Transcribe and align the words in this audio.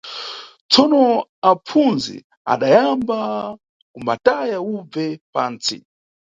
Tsono 0.71 1.01
apfundzi 1.49 2.15
adayamba 2.53 3.19
kumbataya 3.91 4.57
ubve 4.73 5.05
pantsi. 5.33 5.77